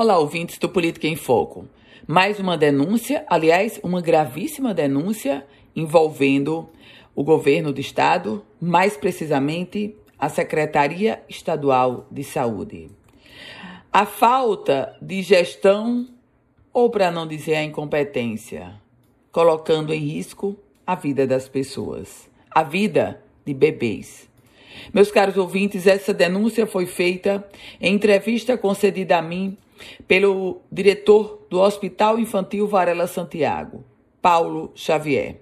Olá, 0.00 0.16
ouvintes 0.16 0.58
do 0.58 0.68
Política 0.68 1.08
em 1.08 1.16
Foco. 1.16 1.66
Mais 2.06 2.38
uma 2.38 2.56
denúncia, 2.56 3.26
aliás, 3.28 3.80
uma 3.82 4.00
gravíssima 4.00 4.72
denúncia 4.72 5.44
envolvendo 5.74 6.70
o 7.16 7.24
governo 7.24 7.72
do 7.72 7.80
estado, 7.80 8.46
mais 8.60 8.96
precisamente 8.96 9.96
a 10.16 10.28
Secretaria 10.28 11.20
Estadual 11.28 12.06
de 12.12 12.22
Saúde. 12.22 12.92
A 13.92 14.06
falta 14.06 14.96
de 15.02 15.20
gestão, 15.20 16.06
ou 16.72 16.88
para 16.88 17.10
não 17.10 17.26
dizer 17.26 17.56
a 17.56 17.64
incompetência, 17.64 18.80
colocando 19.32 19.92
em 19.92 19.98
risco 19.98 20.56
a 20.86 20.94
vida 20.94 21.26
das 21.26 21.48
pessoas, 21.48 22.30
a 22.52 22.62
vida 22.62 23.20
de 23.44 23.52
bebês. 23.52 24.27
Meus 24.92 25.10
caros 25.10 25.36
ouvintes, 25.36 25.86
essa 25.86 26.14
denúncia 26.14 26.66
foi 26.66 26.86
feita 26.86 27.46
em 27.80 27.94
entrevista 27.94 28.56
concedida 28.56 29.18
a 29.18 29.22
mim 29.22 29.56
pelo 30.06 30.62
diretor 30.72 31.46
do 31.50 31.60
Hospital 31.60 32.18
Infantil 32.18 32.66
Varela 32.66 33.06
Santiago, 33.06 33.84
Paulo 34.20 34.72
Xavier. 34.74 35.40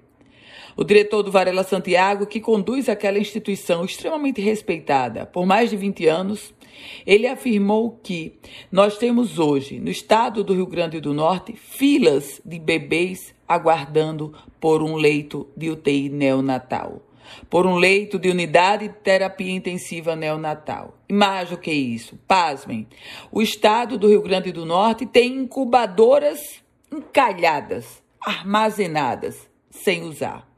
O 0.76 0.84
diretor 0.84 1.22
do 1.22 1.30
Varela 1.30 1.62
Santiago, 1.62 2.26
que 2.26 2.40
conduz 2.40 2.88
aquela 2.88 3.18
instituição 3.18 3.84
extremamente 3.84 4.42
respeitada 4.42 5.24
por 5.24 5.46
mais 5.46 5.70
de 5.70 5.76
20 5.76 6.06
anos, 6.06 6.54
ele 7.06 7.26
afirmou 7.26 7.98
que 8.02 8.34
nós 8.70 8.98
temos 8.98 9.38
hoje, 9.38 9.78
no 9.80 9.90
estado 9.90 10.44
do 10.44 10.52
Rio 10.52 10.66
Grande 10.66 11.00
do 11.00 11.14
Norte, 11.14 11.54
filas 11.56 12.42
de 12.44 12.58
bebês 12.58 13.34
aguardando 13.48 14.34
por 14.60 14.82
um 14.82 14.96
leito 14.96 15.48
de 15.56 15.70
UTI 15.70 16.10
neonatal 16.10 17.05
por 17.48 17.66
um 17.66 17.76
leito 17.76 18.18
de 18.18 18.28
unidade 18.28 18.88
de 18.88 18.94
terapia 18.94 19.52
intensiva 19.52 20.16
neonatal. 20.16 20.96
E 21.08 21.12
mais 21.12 21.50
do 21.50 21.56
que 21.56 21.72
isso, 21.72 22.18
pasmem, 22.26 22.86
o 23.30 23.40
estado 23.40 23.98
do 23.98 24.08
Rio 24.08 24.22
Grande 24.22 24.52
do 24.52 24.64
Norte 24.64 25.06
tem 25.06 25.34
incubadoras 25.34 26.62
encalhadas, 26.92 28.02
armazenadas, 28.20 29.48
sem 29.70 30.02
usar. 30.02 30.48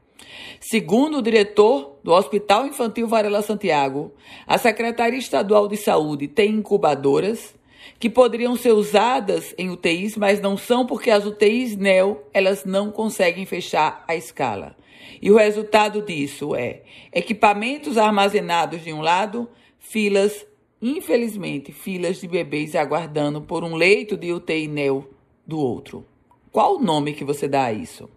Segundo 0.59 1.17
o 1.17 1.21
diretor 1.21 1.99
do 2.03 2.11
Hospital 2.11 2.67
Infantil 2.67 3.07
Varela 3.07 3.41
Santiago, 3.41 4.13
a 4.45 4.57
Secretaria 4.57 5.17
Estadual 5.17 5.67
de 5.67 5.77
Saúde 5.77 6.27
tem 6.27 6.51
incubadoras 6.51 7.55
que 7.99 8.09
poderiam 8.09 8.55
ser 8.55 8.71
usadas 8.71 9.53
em 9.57 9.69
UTIs, 9.69 10.15
mas 10.15 10.41
não 10.41 10.57
são 10.57 10.85
porque 10.85 11.09
as 11.09 11.25
UTIs 11.25 11.75
NEO, 11.75 12.23
elas 12.33 12.65
não 12.65 12.91
conseguem 12.91 13.45
fechar 13.45 14.03
a 14.07 14.15
escala. 14.15 14.75
E 15.21 15.31
o 15.31 15.37
resultado 15.37 16.01
disso 16.01 16.55
é 16.55 16.81
equipamentos 17.13 17.97
armazenados 17.97 18.83
de 18.83 18.93
um 18.93 19.01
lado, 19.01 19.49
filas, 19.77 20.45
infelizmente, 20.81 21.71
filas 21.71 22.21
de 22.21 22.27
bebês 22.27 22.75
aguardando 22.75 23.41
por 23.41 23.63
um 23.63 23.75
leito 23.75 24.15
de 24.15 24.31
UTI 24.31 24.67
NEO 24.67 25.09
do 25.45 25.59
outro. 25.59 26.05
Qual 26.51 26.77
o 26.77 26.81
nome 26.81 27.13
que 27.13 27.25
você 27.25 27.47
dá 27.47 27.65
a 27.65 27.73
isso? 27.73 28.09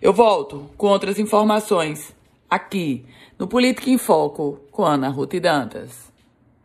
Eu 0.00 0.12
volto 0.12 0.70
com 0.76 0.88
outras 0.88 1.18
informações 1.18 2.14
aqui 2.50 3.04
no 3.38 3.48
Política 3.48 3.88
em 3.88 3.96
Foco 3.96 4.60
com 4.70 4.84
Ana 4.84 5.08
Ruth 5.08 5.34
Dantas. 5.40 6.11